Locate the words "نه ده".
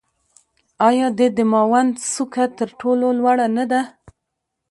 3.57-3.81